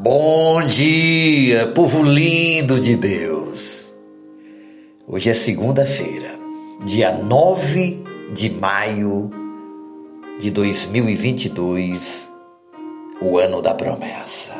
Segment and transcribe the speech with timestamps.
[0.00, 3.92] Bom dia, povo lindo de Deus.
[5.06, 6.30] Hoje é segunda-feira,
[6.84, 8.02] dia 9
[8.32, 9.30] de maio
[10.40, 12.26] de 2022,
[13.20, 14.54] o ano da promessa.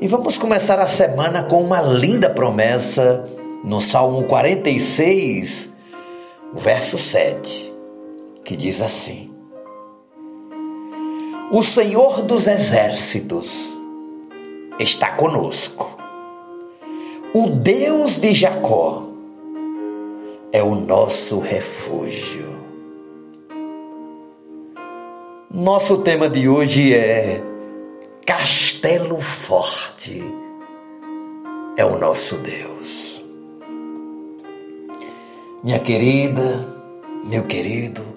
[0.00, 3.24] E vamos começar a semana com uma linda promessa
[3.64, 5.70] no Salmo 46,
[6.54, 7.74] verso 7,
[8.44, 9.35] que diz assim:
[11.50, 13.70] o Senhor dos Exércitos
[14.80, 15.96] está conosco.
[17.32, 19.04] O Deus de Jacó
[20.52, 22.56] é o nosso refúgio.
[25.50, 27.40] Nosso tema de hoje é
[28.26, 30.22] Castelo Forte
[31.78, 33.22] é o nosso Deus.
[35.62, 36.66] Minha querida,
[37.24, 38.15] meu querido,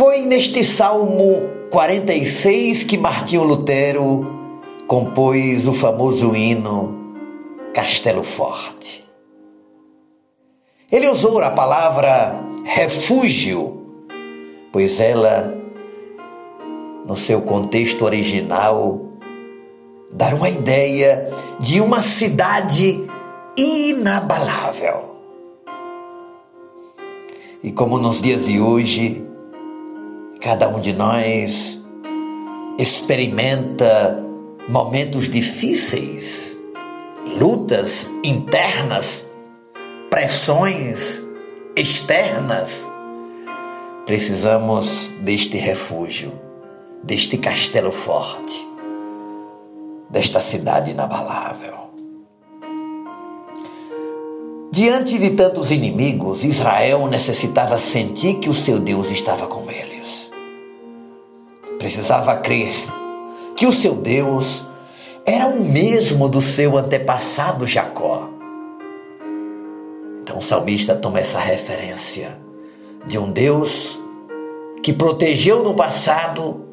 [0.00, 4.26] foi neste Salmo 46 que Martinho Lutero
[4.86, 7.14] compôs o famoso hino
[7.74, 9.04] Castelo Forte.
[10.90, 12.34] Ele usou a palavra
[12.64, 14.08] refúgio,
[14.72, 15.54] pois ela,
[17.06, 19.02] no seu contexto original,
[20.10, 23.06] dá uma ideia de uma cidade
[23.54, 25.14] inabalável.
[27.62, 29.29] E como nos dias de hoje,
[30.40, 31.78] Cada um de nós
[32.78, 34.24] experimenta
[34.66, 36.58] momentos difíceis,
[37.38, 39.26] lutas internas,
[40.08, 41.20] pressões
[41.76, 42.88] externas.
[44.06, 46.32] Precisamos deste refúgio,
[47.04, 48.66] deste castelo forte,
[50.08, 51.90] desta cidade inabalável.
[54.72, 59.99] Diante de tantos inimigos, Israel necessitava sentir que o seu Deus estava com eles
[61.80, 62.74] precisava crer
[63.56, 64.66] que o seu Deus
[65.24, 68.28] era o mesmo do seu antepassado Jacó.
[70.20, 72.38] Então o salmista toma essa referência
[73.06, 73.98] de um Deus
[74.82, 76.68] que protegeu no passado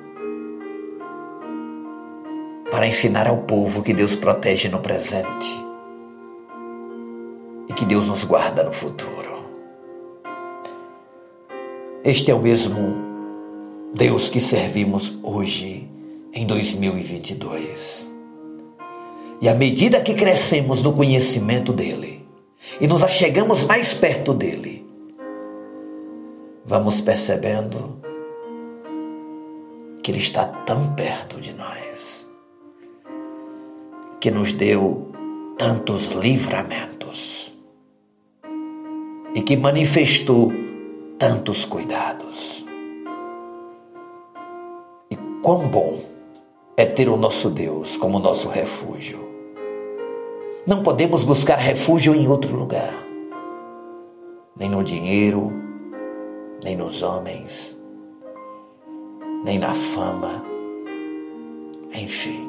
[2.70, 5.66] para ensinar ao povo que Deus protege no presente
[7.70, 9.38] e que Deus nos guarda no futuro.
[12.04, 13.07] Este é o mesmo
[13.98, 15.90] Deus que servimos hoje,
[16.32, 18.06] em 2022.
[19.42, 22.24] E à medida que crescemos no conhecimento dEle
[22.80, 24.88] e nos achegamos mais perto dEle,
[26.64, 28.00] vamos percebendo
[30.04, 32.28] que Ele está tão perto de nós,
[34.22, 35.12] que nos deu
[35.58, 37.52] tantos livramentos
[39.34, 40.54] e que manifestou
[41.18, 42.57] tantos cuidados.
[45.48, 45.98] Quão bom
[46.76, 49.26] é ter o nosso Deus como nosso refúgio.
[50.68, 52.94] Não podemos buscar refúgio em outro lugar,
[54.60, 55.54] nem no dinheiro,
[56.62, 57.78] nem nos homens,
[59.46, 60.44] nem na fama,
[61.94, 62.46] enfim.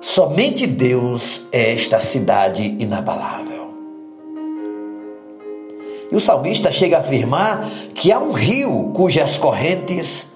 [0.00, 3.74] Somente Deus é esta cidade inabalável.
[6.08, 10.27] E o salmista chega a afirmar que há um rio cujas correntes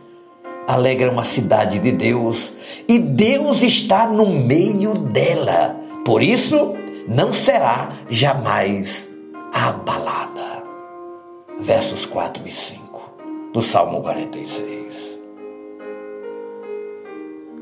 [0.66, 2.52] alegra uma cidade de Deus
[2.88, 5.76] e Deus está no meio dela.
[6.04, 6.74] Por isso,
[7.08, 9.08] não será jamais
[9.52, 10.62] abalada.
[11.60, 13.12] Versos 4 e 5
[13.52, 15.20] do Salmo 46.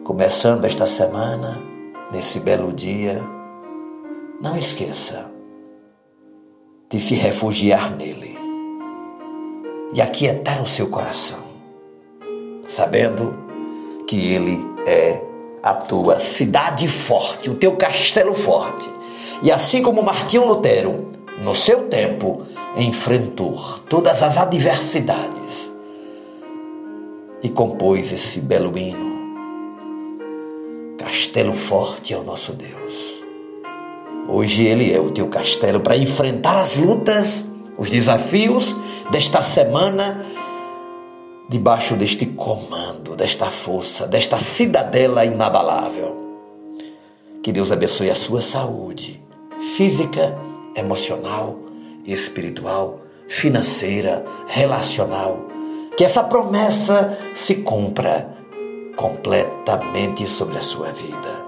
[0.04, 1.62] Começando esta semana,
[2.10, 3.22] nesse belo dia,
[4.40, 5.30] não esqueça
[6.88, 8.36] de se refugiar nele
[9.92, 11.49] e aquietar o seu coração
[12.70, 13.36] sabendo
[14.06, 15.22] que Ele é
[15.62, 18.88] a tua cidade forte, o teu castelo forte.
[19.42, 21.10] E assim como Martinho Lutero,
[21.40, 22.42] no seu tempo,
[22.76, 25.72] enfrentou todas as adversidades
[27.42, 29.18] e compôs esse belo hino.
[30.96, 33.20] Castelo forte é o nosso Deus.
[34.28, 37.44] Hoje Ele é o teu castelo para enfrentar as lutas,
[37.76, 38.76] os desafios
[39.10, 40.29] desta semana
[41.50, 46.16] debaixo deste comando, desta força, desta cidadela inabalável.
[47.42, 49.20] Que Deus abençoe a sua saúde
[49.76, 50.38] física,
[50.76, 51.58] emocional,
[52.06, 55.40] espiritual, financeira, relacional.
[55.96, 58.32] Que essa promessa se cumpra
[58.94, 61.46] completamente sobre a sua vida.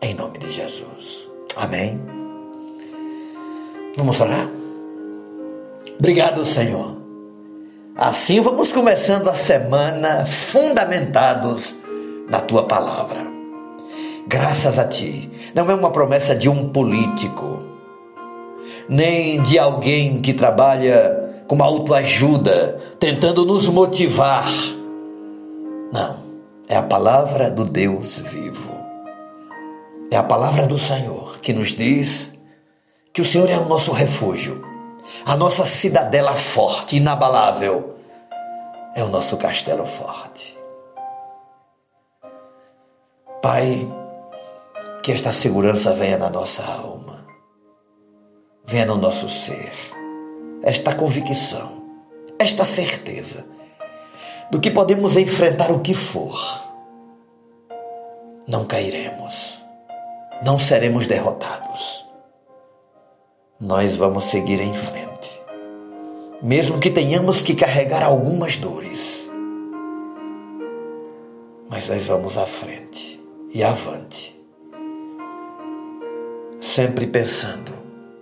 [0.00, 1.28] Em nome de Jesus.
[1.56, 2.00] Amém.
[3.98, 4.48] Vamos orar?
[5.98, 7.01] Obrigado, Senhor
[7.96, 11.74] Assim vamos começando a semana fundamentados
[12.28, 13.30] na tua palavra.
[14.26, 15.30] Graças a ti.
[15.54, 17.66] Não é uma promessa de um político,
[18.88, 24.48] nem de alguém que trabalha com autoajuda, tentando nos motivar.
[25.92, 26.16] Não,
[26.66, 28.72] é a palavra do Deus vivo.
[30.10, 32.32] É a palavra do Senhor que nos diz
[33.12, 34.71] que o Senhor é o nosso refúgio,
[35.24, 37.96] a nossa cidadela forte, inabalável,
[38.94, 40.58] é o nosso castelo forte.
[43.40, 43.86] Pai,
[45.02, 47.26] que esta segurança venha na nossa alma,
[48.64, 49.72] venha no nosso ser,
[50.62, 51.82] esta convicção,
[52.38, 53.46] esta certeza
[54.50, 56.38] do que podemos enfrentar o que for.
[58.46, 59.62] Não cairemos,
[60.44, 62.11] não seremos derrotados
[63.62, 65.40] nós vamos seguir em frente.
[66.42, 69.30] Mesmo que tenhamos que carregar algumas dores,
[71.70, 73.22] mas nós vamos à frente
[73.54, 74.36] e avante.
[76.60, 77.72] Sempre pensando,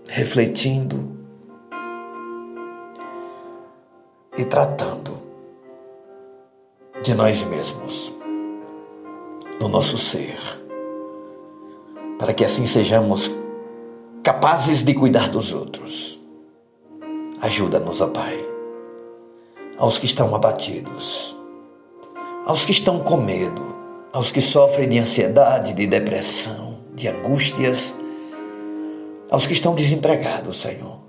[0.07, 1.11] refletindo
[4.37, 5.23] e tratando
[7.03, 8.13] de nós mesmos,
[9.59, 10.39] no nosso ser,
[12.19, 13.40] para que assim sejamos
[14.31, 16.21] capazes de cuidar dos outros.
[17.41, 18.39] Ajuda-nos, ó Pai,
[19.77, 21.37] aos que estão abatidos,
[22.47, 23.77] aos que estão com medo,
[24.13, 27.93] aos que sofrem de ansiedade, de depressão, de angústias,
[29.33, 31.01] aos que estão desempregados, Senhor.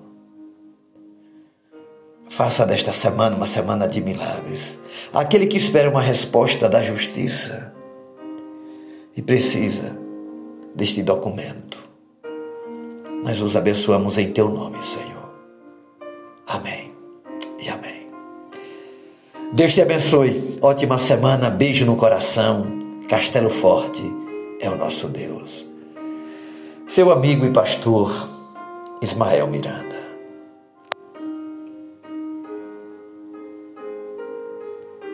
[2.27, 4.79] Faça desta semana uma semana de milagres.
[5.13, 7.71] Aquele que espera uma resposta da justiça
[9.15, 9.95] e precisa
[10.75, 11.90] deste documento
[13.23, 15.33] nós os abençoamos em teu nome, Senhor.
[16.47, 16.93] Amém
[17.59, 18.11] e amém.
[19.53, 20.59] Deus te abençoe.
[20.61, 21.49] Ótima semana.
[21.49, 22.79] Beijo no coração.
[23.07, 24.01] Castelo Forte
[24.61, 25.65] é o nosso Deus.
[26.87, 28.11] Seu amigo e pastor
[29.01, 30.10] Ismael Miranda.